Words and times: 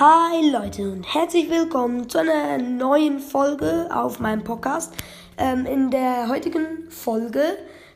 Hi 0.00 0.48
Leute 0.50 0.90
und 0.90 1.02
herzlich 1.02 1.50
willkommen 1.50 2.08
zu 2.08 2.20
einer 2.20 2.56
neuen 2.56 3.18
Folge 3.18 3.86
auf 3.92 4.18
meinem 4.18 4.42
Podcast. 4.42 4.94
Ähm, 5.36 5.66
in 5.66 5.90
der 5.90 6.28
heutigen 6.28 6.88
Folge 6.88 7.42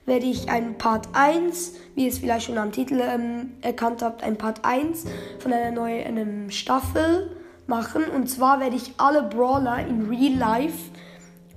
werde 0.04 0.26
ich 0.26 0.50
ein 0.50 0.76
Part 0.76 1.08
1, 1.14 1.72
wie 1.94 2.02
ihr 2.02 2.10
es 2.10 2.18
vielleicht 2.18 2.44
schon 2.44 2.58
am 2.58 2.72
Titel 2.72 3.00
ähm, 3.00 3.52
erkannt 3.62 4.02
habt, 4.02 4.22
ein 4.22 4.36
Part 4.36 4.66
1 4.66 5.06
von 5.38 5.50
einer 5.50 5.70
neuen 5.70 6.50
Staffel 6.50 7.34
machen. 7.66 8.04
Und 8.14 8.28
zwar 8.28 8.60
werde 8.60 8.76
ich 8.76 8.92
alle 8.98 9.22
Brawler 9.22 9.78
in 9.86 10.06
Real 10.06 10.34
Life, 10.34 10.90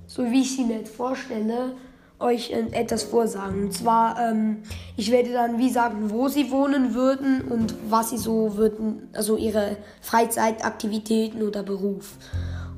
so 0.06 0.30
wie 0.30 0.40
ich 0.40 0.56
sie 0.56 0.64
mir 0.64 0.78
jetzt 0.78 0.96
vorstelle, 0.96 1.76
euch 2.20 2.50
etwas 2.50 3.04
vorsagen. 3.04 3.64
Und 3.64 3.72
zwar, 3.72 4.18
ähm, 4.20 4.62
ich 4.96 5.10
werde 5.10 5.32
dann 5.32 5.58
wie 5.58 5.70
sagen, 5.70 6.10
wo 6.10 6.28
sie 6.28 6.50
wohnen 6.50 6.94
würden 6.94 7.42
und 7.42 7.74
was 7.88 8.10
sie 8.10 8.18
so 8.18 8.56
würden, 8.56 9.08
also 9.12 9.36
ihre 9.36 9.76
Freizeitaktivitäten 10.00 11.42
oder 11.42 11.62
Beruf. 11.62 12.16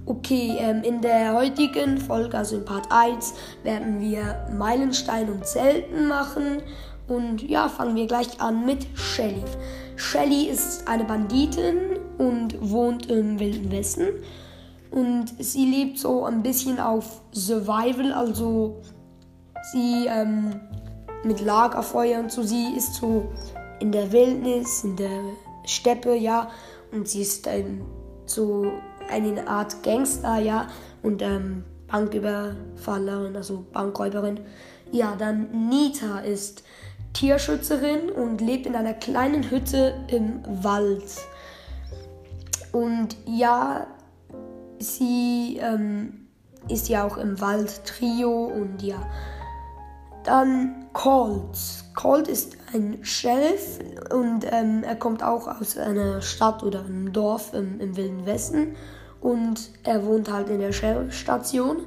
Okay, 0.07 0.57
ähm, 0.59 0.83
in 0.83 1.01
der 1.01 1.35
heutigen 1.35 1.99
Folge, 1.99 2.37
also 2.37 2.57
in 2.57 2.65
Part 2.65 2.89
1, 2.91 3.35
werden 3.63 4.01
wir 4.01 4.47
Meilenstein 4.57 5.30
und 5.30 5.47
Zelten 5.47 6.09
machen. 6.09 6.63
Und 7.07 7.43
ja, 7.43 7.69
fangen 7.69 7.97
wir 7.97 8.07
gleich 8.07 8.41
an 8.41 8.65
mit 8.65 8.87
Shelly. 8.95 9.43
Shelly 9.97 10.49
ist 10.49 10.87
eine 10.88 11.05
Banditin 11.05 11.77
und 12.19 12.57
wohnt 12.61 13.11
im 13.11 13.38
Wilden 13.38 13.71
Westen. 13.71 14.09
Und 14.91 15.27
sie 15.38 15.66
lebt 15.66 15.99
so 15.99 16.25
ein 16.25 16.43
bisschen 16.43 16.80
auf 16.80 17.21
Survival, 17.33 18.13
also 18.13 18.80
sie 19.73 20.06
ähm, 20.09 20.60
mit 21.24 21.41
Lagerfeuer 21.41 22.20
und 22.20 22.33
so. 22.33 22.42
Sie 22.42 22.74
ist 22.77 22.95
so 22.95 23.30
in 23.80 23.93
der 23.93 24.12
Wildnis, 24.12 24.84
in 24.84 24.96
der 24.96 25.23
Steppe, 25.65 26.15
ja. 26.15 26.51
Und 26.93 27.09
sie 27.09 27.23
ist 27.23 27.46
ähm, 27.46 27.82
so 28.27 28.73
eine 29.10 29.46
Art 29.46 29.82
Gangster, 29.82 30.38
ja. 30.38 30.66
Und 31.02 31.23
ähm, 31.23 31.65
Banküberfallerin, 31.88 33.37
also 33.37 33.65
Bankräuberin. 33.73 34.40
Ja, 34.93 35.15
dann 35.16 35.68
Nita 35.68 36.21
ist 36.21 36.65
Tierschützerin 37.12 38.10
und 38.10 38.40
lebt 38.40 38.66
in 38.66 38.74
einer 38.74 38.95
kleinen 38.95 39.51
Hütte 39.51 39.95
im 40.09 40.43
Wald. 40.62 41.05
Und 42.73 43.16
ja, 43.27 43.87
sie 44.79 45.59
ähm, 45.60 46.29
ist 46.68 46.88
ja 46.88 47.05
auch 47.05 47.16
im 47.16 47.40
Wald 47.40 47.84
Trio 47.84 48.45
und 48.45 48.82
ja, 48.82 49.02
dann 50.31 50.87
Colt. 50.93 51.59
Colt 51.97 52.29
ist 52.29 52.57
ein 52.73 53.05
Sheriff 53.05 53.81
und 54.13 54.47
ähm, 54.51 54.85
er 54.85 54.95
kommt 54.95 55.25
auch 55.25 55.49
aus 55.49 55.77
einer 55.77 56.23
Stadt 56.23 56.63
oder 56.63 56.85
einem 56.85 57.13
Dorf 57.13 57.53
im, 57.53 57.81
im 57.81 57.97
Wilden 57.97 58.27
Westen 58.27 58.77
und 59.21 59.71
er 59.83 60.07
wohnt 60.07 60.33
halt 60.33 60.49
in 60.49 60.61
der 60.61 60.73
Sheriffstation 60.73 61.79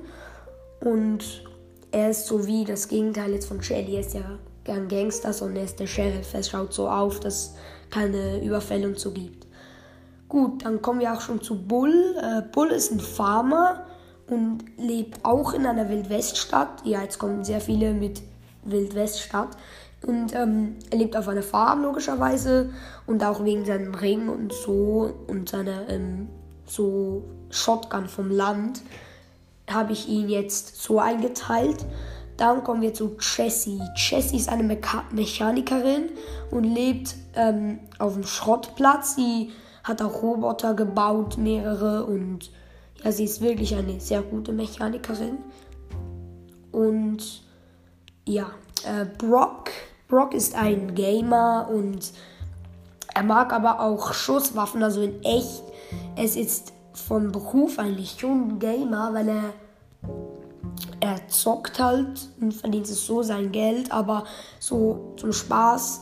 und 0.81 1.43
er 1.91 2.09
ist 2.09 2.27
so 2.27 2.45
wie 2.45 2.65
das 2.65 2.89
Gegenteil 2.89 3.31
jetzt 3.31 3.47
von 3.47 3.63
Shelly. 3.63 3.95
Er 3.95 4.01
ist 4.01 4.13
ja 4.13 4.39
gern 4.65 4.89
Gangster, 4.89 5.31
sondern 5.31 5.57
er 5.57 5.63
ist 5.63 5.79
der 5.79 5.87
Sheriff. 5.87 6.33
Er 6.33 6.43
schaut 6.43 6.73
so 6.73 6.89
auf, 6.89 7.21
dass 7.21 7.35
es 7.35 7.53
keine 7.91 8.43
Überfälle 8.43 8.87
und 8.87 8.99
so 8.99 9.11
gibt. 9.11 9.47
Gut, 10.27 10.65
dann 10.65 10.81
kommen 10.81 10.99
wir 10.99 11.13
auch 11.13 11.21
schon 11.21 11.41
zu 11.41 11.65
Bull. 11.65 12.15
Äh, 12.21 12.41
Bull 12.51 12.71
ist 12.71 12.91
ein 12.91 12.99
Farmer 12.99 13.85
und 14.27 14.65
lebt 14.77 15.23
auch 15.23 15.53
in 15.53 15.65
einer 15.65 15.87
Wildweststadt. 15.87 16.85
Ja, 16.85 17.03
jetzt 17.03 17.19
kommen 17.19 17.45
sehr 17.45 17.61
viele 17.61 17.93
mit 17.93 18.21
Wildweststadt. 18.65 19.57
Und 20.05 20.35
ähm, 20.35 20.75
er 20.89 20.97
lebt 20.97 21.15
auf 21.15 21.27
einer 21.29 21.43
Farm 21.43 21.83
logischerweise 21.83 22.69
und 23.07 23.23
auch 23.23 23.43
wegen 23.43 23.65
seinem 23.65 23.95
Ring 23.95 24.27
und 24.27 24.51
so 24.51 25.13
und 25.27 25.49
seiner 25.49 25.87
ähm, 25.89 26.27
so 26.65 27.23
Shotgun 27.49 28.07
vom 28.07 28.29
Land 28.29 28.81
habe 29.69 29.93
ich 29.93 30.09
ihn 30.09 30.27
jetzt 30.27 30.81
so 30.81 30.99
eingeteilt. 30.99 31.85
Dann 32.35 32.63
kommen 32.63 32.81
wir 32.81 32.93
zu 32.93 33.15
Jessie. 33.19 33.79
Jessie 33.95 34.37
ist 34.37 34.49
eine 34.49 34.63
Mecha 34.63 35.05
Mechanikerin 35.11 36.09
und 36.51 36.63
lebt 36.63 37.15
ähm, 37.35 37.79
auf 37.99 38.13
dem 38.13 38.23
Schrottplatz. 38.23 39.15
Sie 39.15 39.51
hat 39.83 40.01
auch 40.01 40.21
Roboter 40.21 40.73
gebaut, 40.73 41.37
mehrere 41.37 42.05
und 42.05 42.51
ja, 43.03 43.11
sie 43.11 43.25
ist 43.25 43.41
wirklich 43.41 43.75
eine 43.75 43.99
sehr 43.99 44.21
gute 44.21 44.51
Mechanikerin. 44.51 45.37
Und 46.71 47.43
ja, 48.25 48.51
äh, 48.85 49.05
Brock. 49.17 49.71
Brock 50.07 50.33
ist 50.33 50.55
ein 50.55 50.95
Gamer 50.95 51.69
und 51.71 52.11
er 53.13 53.23
mag 53.23 53.53
aber 53.53 53.79
auch 53.79 54.13
Schusswaffen, 54.13 54.83
also 54.83 55.01
in 55.01 55.23
echt. 55.23 55.63
Es 56.15 56.35
ist 56.35 56.73
vom 56.93 57.31
Beruf 57.31 57.79
eigentlich 57.79 58.17
schon 58.19 58.47
ein 58.47 58.59
Gamer, 58.59 59.13
weil 59.13 59.29
er 59.29 59.53
er 60.99 61.27
zockt 61.27 61.79
halt 61.79 62.29
und 62.39 62.53
verdient 62.53 62.87
es 62.87 63.05
so 63.05 63.23
sein 63.23 63.51
Geld, 63.51 63.91
aber 63.91 64.23
so 64.59 65.13
zum 65.17 65.33
Spaß 65.33 66.01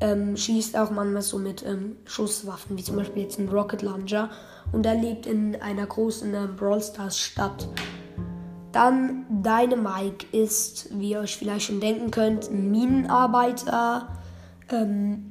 ähm, 0.00 0.36
schießt 0.36 0.76
auch 0.76 0.90
manchmal 0.90 1.22
so 1.22 1.38
mit 1.38 1.64
ähm, 1.66 1.96
Schusswaffen, 2.06 2.78
wie 2.78 2.82
zum 2.82 2.96
Beispiel 2.96 3.24
jetzt 3.24 3.38
ein 3.38 3.48
Rocket 3.48 3.82
Launcher. 3.82 4.30
Und 4.72 4.86
er 4.86 4.94
lebt 4.94 5.26
in 5.26 5.60
einer 5.60 5.86
großen 5.86 6.32
äh, 6.32 6.46
Brawl 6.56 6.80
Stars 6.80 7.18
Stadt. 7.18 7.68
Dann 8.72 9.24
Dynamike 9.30 10.26
ist, 10.32 10.88
wie 10.98 11.10
ihr 11.10 11.20
euch 11.20 11.36
vielleicht 11.36 11.66
schon 11.66 11.80
denken 11.80 12.10
könnt, 12.10 12.50
ein 12.50 12.70
Minenarbeiter. 12.70 14.08
Ähm, 14.70 15.30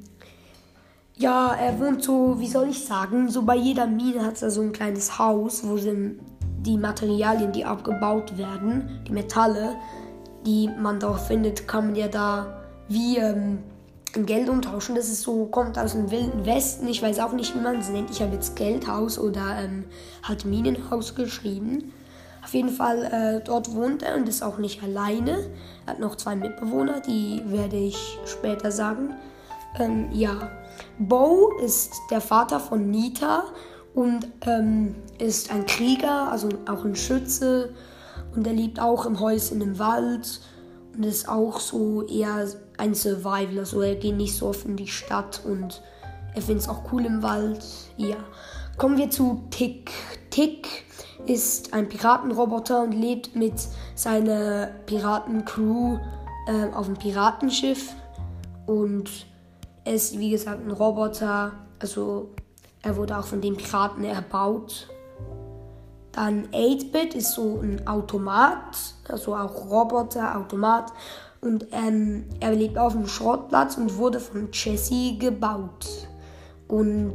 ja, 1.16 1.54
er 1.54 1.80
wohnt 1.80 2.04
so, 2.04 2.40
wie 2.40 2.48
soll 2.48 2.70
ich 2.70 2.86
sagen, 2.86 3.30
so 3.30 3.44
bei 3.44 3.56
jeder 3.56 3.88
Mine 3.88 4.26
hat 4.26 4.42
er 4.42 4.52
so 4.52 4.62
ein 4.62 4.72
kleines 4.72 5.18
Haus, 5.20 5.68
wo 5.68 5.78
sind 5.78 6.20
die 6.60 6.78
Materialien, 6.78 7.52
die 7.52 7.66
abgebaut 7.66 8.38
werden, 8.38 9.02
die 9.08 9.14
Metalle, 9.14 9.76
die 10.46 10.70
man 10.80 11.00
da 11.00 11.14
findet, 11.14 11.68
kann 11.68 11.88
man 11.88 11.96
ja 11.96 12.08
da 12.08 12.64
wie 12.88 13.18
ähm, 13.18 13.60
Geld 14.14 14.50
umtauschen. 14.50 14.96
Das 14.96 15.10
ist 15.10 15.22
so, 15.22 15.46
kommt 15.46 15.78
aus 15.78 15.94
dem 15.94 16.12
Wilden 16.12 16.46
Westen. 16.46 16.88
Ich 16.88 17.02
weiß 17.02 17.20
auch 17.20 17.34
nicht, 17.34 17.54
wie 17.56 17.60
man 17.60 17.80
es 17.80 17.90
nennt. 17.90 18.10
Ich 18.10 18.22
habe 18.22 18.34
jetzt 18.34 18.56
Geldhaus 18.56 19.20
oder 19.20 19.60
ähm, 19.60 19.86
halt 20.24 20.46
Minenhaus 20.46 21.16
geschrieben. 21.16 21.92
Auf 22.48 22.54
jeden 22.54 22.70
Fall, 22.70 23.04
äh, 23.04 23.42
dort 23.44 23.76
wohnt 23.76 24.04
er 24.04 24.16
und 24.16 24.30
ist 24.30 24.42
auch 24.42 24.58
nicht 24.58 24.82
alleine. 24.82 25.52
Er 25.86 25.92
hat 25.92 26.00
noch 26.00 26.16
zwei 26.16 26.34
Mitbewohner, 26.34 27.02
die 27.02 27.42
werde 27.48 27.76
ich 27.76 28.18
später 28.26 28.72
sagen. 28.72 29.16
Ähm, 29.78 30.08
ja, 30.14 30.50
Bo 30.98 31.52
ist 31.62 31.92
der 32.10 32.22
Vater 32.22 32.62
von 32.62 32.90
Nita 32.90 33.44
und 33.94 34.30
ähm, 34.46 34.96
ist 35.20 35.52
ein 35.52 35.66
Krieger, 35.66 36.32
also 36.32 36.48
auch 36.70 36.86
ein 36.86 36.96
Schütze. 36.96 37.74
Und 38.34 38.48
er 38.48 38.54
lebt 38.54 38.80
auch 38.80 39.06
im 39.06 39.20
Häuschen 39.20 39.60
im 39.60 39.78
Wald 39.78 40.40
und 40.96 41.04
ist 41.04 41.28
auch 41.28 41.60
so 41.60 42.08
eher 42.08 42.48
ein 42.78 42.96
Survival. 42.96 43.60
Also 43.60 43.82
er 43.82 43.96
geht 43.96 44.16
nicht 44.16 44.38
so 44.38 44.48
oft 44.48 44.64
in 44.64 44.78
die 44.78 44.88
Stadt 44.88 45.42
und 45.44 45.82
er 46.34 46.42
findet 46.42 46.64
es 46.64 46.70
auch 46.70 46.94
cool 46.94 47.06
im 47.06 47.22
Wald. 47.22 47.66
Ja. 47.98 48.16
Kommen 48.78 48.98
wir 48.98 49.10
zu 49.10 49.44
Tick. 49.50 49.92
Tick 50.30 50.87
ist 51.26 51.74
ein 51.74 51.90
Piratenroboter 51.90 52.84
und 52.84 52.92
lebt 52.92 53.36
mit 53.36 53.54
seiner 53.96 54.68
Piratencrew 54.86 55.98
äh, 56.48 56.74
auf 56.74 56.88
einem 56.88 56.98
Piratenschiff. 56.98 57.94
Und 58.66 59.10
er 59.84 59.94
ist, 59.94 60.18
wie 60.20 60.32
gesagt, 60.32 60.66
ein 60.66 60.72
Roboter. 60.72 61.54
Also 61.80 62.30
er 62.82 62.96
wurde 62.96 63.18
auch 63.18 63.26
von 63.26 63.42
den 63.42 63.58
Piraten 63.58 64.04
erbaut. 64.04 64.88
Dann 66.12 66.48
8-Bit 66.48 67.14
ist 67.14 67.34
so 67.34 67.60
ein 67.62 67.86
Automat, 67.88 68.96
also 69.08 69.36
auch 69.36 69.70
Roboter, 69.70 70.38
Automat. 70.38 70.92
Und 71.42 71.68
ähm, 71.72 72.26
er 72.40 72.54
lebt 72.54 72.78
auf 72.78 72.94
dem 72.94 73.08
Schrottplatz 73.08 73.78
und 73.78 73.98
wurde 73.98 74.20
von 74.20 74.50
Jesse 74.52 75.18
gebaut. 75.18 76.08
Und 76.68 77.14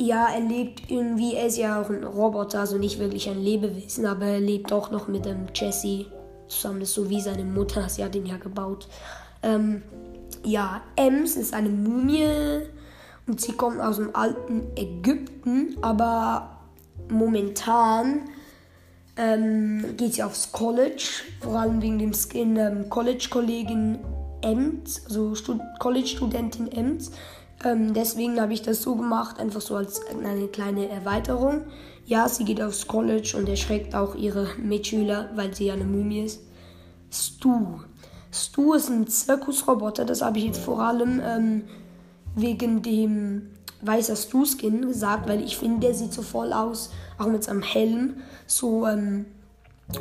ja, 0.00 0.28
er 0.28 0.40
lebt 0.40 0.90
irgendwie, 0.90 1.34
er 1.34 1.46
ist 1.46 1.58
ja 1.58 1.80
auch 1.80 1.90
ein 1.90 2.04
Roboter, 2.04 2.60
also 2.60 2.78
nicht 2.78 2.98
wirklich 2.98 3.28
ein 3.28 3.38
Lebewesen, 3.38 4.06
aber 4.06 4.24
er 4.24 4.40
lebt 4.40 4.72
auch 4.72 4.90
noch 4.90 5.08
mit 5.08 5.26
dem 5.26 5.48
Jesse 5.54 6.06
zusammen, 6.48 6.86
so 6.86 7.10
wie 7.10 7.20
seine 7.20 7.44
Mutter, 7.44 7.86
sie 7.90 8.02
hat 8.02 8.14
ihn 8.14 8.24
ja 8.24 8.38
gebaut. 8.38 8.88
Ähm, 9.42 9.82
ja, 10.42 10.80
Ems 10.96 11.36
ist 11.36 11.52
eine 11.52 11.68
Mumie 11.68 12.26
und 13.26 13.42
sie 13.42 13.52
kommt 13.52 13.78
aus 13.78 13.96
dem 13.96 14.16
alten 14.16 14.68
Ägypten, 14.74 15.76
aber 15.82 16.60
momentan 17.10 18.22
ähm, 19.18 19.84
geht 19.98 20.14
sie 20.14 20.22
aufs 20.22 20.50
College, 20.50 21.24
vor 21.42 21.58
allem 21.58 21.82
wegen 21.82 21.98
dem 21.98 22.14
Skin 22.14 22.56
ähm, 22.56 22.88
College-Kollegin 22.88 23.98
Ems, 24.40 25.04
also 25.04 25.34
Stud 25.34 25.60
College-Studentin 25.78 26.72
Ems. 26.72 27.10
Ähm, 27.64 27.92
deswegen 27.94 28.40
habe 28.40 28.52
ich 28.52 28.62
das 28.62 28.82
so 28.82 28.96
gemacht, 28.96 29.38
einfach 29.38 29.60
so 29.60 29.76
als 29.76 30.00
eine 30.06 30.48
kleine 30.48 30.88
Erweiterung. 30.88 31.62
Ja, 32.06 32.28
sie 32.28 32.44
geht 32.44 32.60
aufs 32.60 32.86
College 32.86 33.34
und 33.36 33.48
erschreckt 33.48 33.94
auch 33.94 34.14
ihre 34.14 34.48
Mitschüler, 34.58 35.30
weil 35.34 35.54
sie 35.54 35.66
ja 35.66 35.74
eine 35.74 35.84
Mumie 35.84 36.24
ist. 36.24 36.40
Stu. 37.12 37.80
Stu 38.32 38.74
ist 38.74 38.88
ein 38.88 39.06
Zirkusroboter, 39.06 40.04
das 40.04 40.22
habe 40.22 40.38
ich 40.38 40.44
jetzt 40.44 40.60
vor 40.60 40.80
allem 40.80 41.20
ähm, 41.24 41.62
wegen 42.34 42.82
dem 42.82 43.50
weißer 43.82 44.16
Stu-Skin 44.16 44.82
gesagt, 44.82 45.28
weil 45.28 45.42
ich 45.42 45.56
finde, 45.56 45.86
der 45.86 45.94
sieht 45.94 46.12
so 46.12 46.22
voll 46.22 46.52
aus, 46.52 46.90
auch 47.18 47.26
mit 47.26 47.44
seinem 47.44 47.62
Helm. 47.62 48.16
So 48.46 48.86
ähm, 48.86 49.26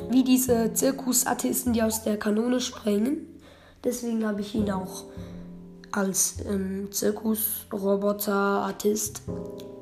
wie 0.10 0.24
diese 0.24 0.74
Zirkusartisten, 0.74 1.74
die 1.74 1.84
aus 1.84 2.04
der 2.04 2.18
Kanone 2.18 2.60
springen. 2.62 3.26
Deswegen 3.84 4.26
habe 4.26 4.42
ich 4.42 4.54
ihn 4.56 4.70
auch 4.72 5.06
als 5.92 6.36
ähm, 6.46 6.92
Zirkusroboter-Artist 6.92 9.24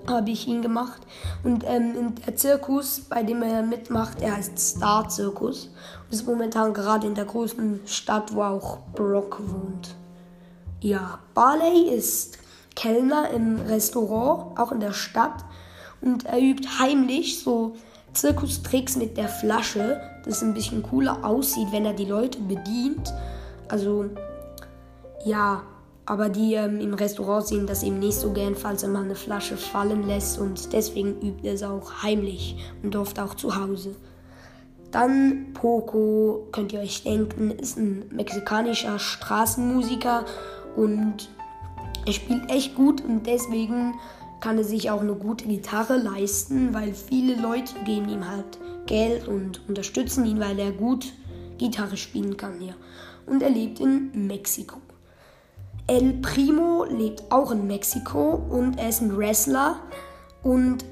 habe 0.08 0.32
ich 0.32 0.48
ihn 0.48 0.62
gemacht. 0.62 1.02
Und 1.44 1.64
ähm, 1.68 2.16
der 2.26 2.36
Zirkus, 2.36 3.02
bei 3.02 3.24
dem 3.24 3.42
er 3.42 3.62
mitmacht, 3.62 4.22
er 4.22 4.38
heißt 4.38 4.58
Star 4.58 5.10
Zirkus. 5.10 5.70
Und 6.06 6.14
ist 6.14 6.26
momentan 6.26 6.74
gerade 6.74 7.08
in 7.08 7.16
der 7.16 7.26
großen 7.26 7.82
Stadt, 7.86 8.34
wo 8.34 8.44
auch 8.44 8.80
Brock 8.94 9.40
wohnt. 9.40 9.96
Ja, 10.80 11.20
Barley 11.34 11.90
ist 11.90 12.38
Kellner 12.76 13.30
im 13.32 13.60
Restaurant, 13.62 14.58
auch 14.58 14.72
in 14.72 14.80
der 14.80 14.94
Stadt. 14.94 15.44
Und 16.02 16.26
er 16.26 16.40
übt 16.40 16.68
heimlich 16.80 17.44
so 17.44 17.76
Zirkustricks 18.14 18.96
mit 18.96 19.18
der 19.18 19.28
Flasche, 19.28 20.00
das 20.26 20.42
ein 20.42 20.54
bisschen 20.54 20.84
cooler 20.84 21.26
aussieht, 21.26 21.68
wenn 21.72 21.86
er 21.86 21.94
die 21.94 22.06
Leute 22.06 22.40
bedient. 22.40 23.14
Also, 23.68 24.06
ja, 25.26 25.64
aber 26.08 26.30
die 26.30 26.54
ähm, 26.54 26.80
im 26.80 26.94
Restaurant 26.94 27.46
sehen 27.46 27.68
das 27.68 27.84
eben 27.84 28.00
nicht 28.00 28.18
so 28.18 28.32
gern, 28.32 28.56
falls 28.56 28.82
er 28.82 28.90
mal 28.90 29.04
eine 29.04 29.16
Flasche 29.16 29.58
fallen 29.58 30.08
lässt 30.08 30.40
und 30.40 30.72
deswegen 30.72 31.20
übt 31.22 31.46
er 31.46 31.54
es 31.54 31.64
auch 31.64 32.02
heimlich 32.02 32.56
und 32.82 32.96
oft 32.96 33.20
auch 33.20 33.36
zu 33.36 33.56
Hause. 33.58 33.94
Dann 34.90 35.52
Poco, 35.54 36.48
könnt 36.54 36.72
ihr 36.72 36.80
euch 36.80 37.04
denken, 37.04 37.52
ist 37.52 37.78
ein 37.78 38.06
mexikanischer 38.10 39.00
Straßenmusiker 39.00 40.24
und 40.78 41.30
er 42.06 42.14
spielt 42.14 42.50
echt 42.50 42.76
gut 42.76 43.04
und 43.04 43.28
deswegen 43.28 43.94
kann 44.40 44.58
er 44.58 44.64
sich 44.64 44.90
auch 44.90 45.02
eine 45.02 45.16
gute 45.16 45.46
Gitarre 45.46 45.98
leisten, 45.98 46.74
weil 46.74 46.94
viele 46.94 47.36
Leute 47.36 47.74
geben 47.86 48.08
ihm 48.08 48.30
halt 48.30 48.58
Geld 48.86 49.28
und 49.28 49.68
unterstützen 49.68 50.26
ihn, 50.26 50.40
weil 50.40 50.58
er 50.58 50.72
gut 50.72 51.12
Gitarre 51.58 51.98
spielen 51.98 52.38
kann 52.38 52.62
hier. 52.62 52.76
Und 53.26 53.44
er 53.44 53.50
lebt 53.50 53.82
in 53.82 54.28
Mexiko. 54.28 54.78
El 55.88 56.14
Primo 56.22 56.84
lebt 56.84 57.32
auch 57.32 57.52
in 57.52 57.66
Mexiko 57.66 58.36
und 58.50 58.78
er 58.78 58.90
ist 58.90 59.02
ein 59.02 59.18
Wrestler 59.18 59.78
und 60.44 60.84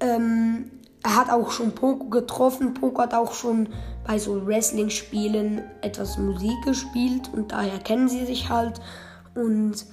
ähm, 0.00 0.70
er 1.02 1.16
hat 1.16 1.30
auch 1.30 1.50
schon 1.50 1.74
Poco 1.74 2.10
getroffen. 2.10 2.74
Poco 2.74 3.00
hat 3.00 3.14
auch 3.14 3.32
schon 3.32 3.70
bei 4.06 4.18
so 4.18 4.46
Wrestling-Spielen 4.46 5.62
etwas 5.80 6.18
Musik 6.18 6.62
gespielt 6.64 7.30
und 7.32 7.52
daher 7.52 7.78
kennen 7.78 8.08
sie 8.08 8.26
sich 8.26 8.50
halt. 8.50 8.80
Und 9.34 9.86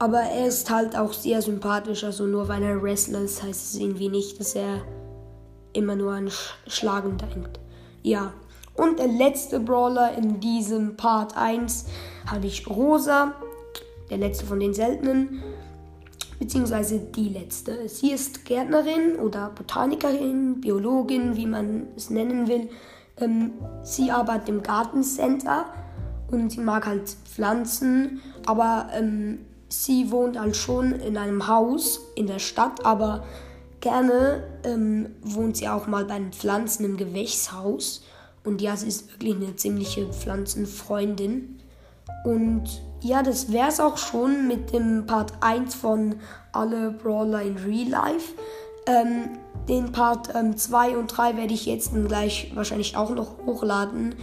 aber 0.00 0.20
er 0.20 0.46
ist 0.46 0.70
halt 0.70 0.96
auch 0.96 1.12
sehr 1.12 1.40
sympathisch. 1.40 2.02
Also 2.02 2.26
nur 2.26 2.48
weil 2.48 2.62
er 2.62 2.82
Wrestler 2.82 3.20
ist, 3.20 3.42
heißt 3.42 3.74
es 3.74 3.80
irgendwie 3.80 4.08
nicht, 4.08 4.40
dass 4.40 4.56
er 4.56 4.80
immer 5.72 5.94
nur 5.94 6.12
an 6.12 6.30
Schlagen 6.66 7.16
denkt. 7.18 7.60
Ja. 8.02 8.32
Und 8.74 8.98
der 8.98 9.06
letzte 9.06 9.60
Brawler 9.60 10.18
in 10.18 10.40
diesem 10.40 10.96
Part 10.96 11.36
1 11.36 11.86
habe 12.26 12.46
ich 12.46 12.68
Rosa 12.68 13.34
der 14.10 14.18
letzte 14.18 14.46
von 14.46 14.60
den 14.60 14.74
seltenen, 14.74 15.42
beziehungsweise 16.38 16.98
die 16.98 17.28
letzte. 17.28 17.88
Sie 17.88 18.12
ist 18.12 18.44
Gärtnerin 18.44 19.16
oder 19.16 19.50
Botanikerin, 19.54 20.60
Biologin, 20.60 21.36
wie 21.36 21.46
man 21.46 21.88
es 21.96 22.10
nennen 22.10 22.48
will. 22.48 22.68
Ähm, 23.18 23.52
sie 23.82 24.10
arbeitet 24.10 24.48
im 24.48 24.62
Gartencenter 24.62 25.66
und 26.30 26.50
sie 26.50 26.60
mag 26.60 26.86
halt 26.86 27.08
Pflanzen, 27.24 28.20
aber 28.46 28.88
ähm, 28.92 29.40
sie 29.68 30.10
wohnt 30.10 30.38
halt 30.38 30.56
schon 30.56 30.92
in 30.92 31.16
einem 31.16 31.46
Haus 31.46 32.00
in 32.16 32.26
der 32.26 32.40
Stadt, 32.40 32.84
aber 32.84 33.24
gerne 33.80 34.44
ähm, 34.64 35.10
wohnt 35.22 35.56
sie 35.56 35.68
auch 35.68 35.86
mal 35.86 36.04
bei 36.04 36.18
den 36.18 36.32
Pflanzen 36.32 36.84
im 36.84 36.96
Gewächshaus. 36.96 38.02
Und 38.42 38.60
ja, 38.60 38.76
sie 38.76 38.88
ist 38.88 39.10
wirklich 39.12 39.36
eine 39.36 39.56
ziemliche 39.56 40.06
Pflanzenfreundin. 40.06 41.60
Und 42.24 42.82
ja, 43.00 43.22
das 43.22 43.52
wäre 43.52 43.68
es 43.68 43.80
auch 43.80 43.98
schon 43.98 44.48
mit 44.48 44.72
dem 44.72 45.06
Part 45.06 45.32
1 45.40 45.74
von 45.74 46.16
Alle 46.52 46.90
Brawler 46.90 47.42
in 47.42 47.56
Real 47.56 47.88
Life. 47.88 48.32
Ähm, 48.86 49.38
den 49.68 49.92
Part 49.92 50.28
2 50.28 50.90
ähm, 50.90 50.98
und 50.98 51.06
3 51.08 51.36
werde 51.36 51.54
ich 51.54 51.66
jetzt 51.66 51.92
gleich 52.06 52.52
wahrscheinlich 52.54 52.96
auch 52.96 53.10
noch 53.10 53.38
hochladen. 53.46 54.14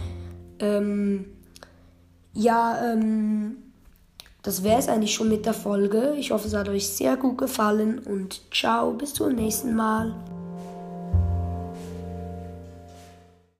Ähm, 0.58 1.26
ja, 2.32 2.92
ähm, 2.92 3.56
das 4.42 4.64
wäre 4.64 4.78
es 4.78 4.88
eigentlich 4.88 5.14
schon 5.14 5.28
mit 5.28 5.46
der 5.46 5.54
Folge. 5.54 6.14
Ich 6.18 6.30
hoffe, 6.30 6.48
es 6.48 6.54
hat 6.54 6.68
euch 6.68 6.88
sehr 6.88 7.16
gut 7.16 7.38
gefallen 7.38 8.00
und 8.00 8.40
ciao, 8.52 8.92
bis 8.92 9.14
zum 9.14 9.34
nächsten 9.34 9.74
Mal. 9.74 10.14